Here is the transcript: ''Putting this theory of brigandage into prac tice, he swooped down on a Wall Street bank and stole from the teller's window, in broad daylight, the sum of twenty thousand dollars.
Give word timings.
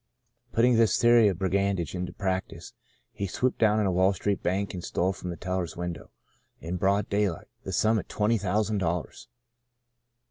''Putting 0.53 0.77
this 0.77 0.99
theory 0.99 1.27
of 1.27 1.37
brigandage 1.37 1.93
into 1.93 2.11
prac 2.11 2.47
tice, 2.47 2.73
he 3.13 3.27
swooped 3.27 3.59
down 3.59 3.79
on 3.79 3.85
a 3.85 3.91
Wall 3.91 4.13
Street 4.13 4.41
bank 4.41 4.73
and 4.73 4.83
stole 4.83 5.13
from 5.13 5.29
the 5.29 5.37
teller's 5.37 5.77
window, 5.77 6.09
in 6.59 6.77
broad 6.77 7.07
daylight, 7.07 7.49
the 7.65 7.71
sum 7.71 7.99
of 7.99 8.07
twenty 8.07 8.39
thousand 8.39 8.79
dollars. 8.79 9.27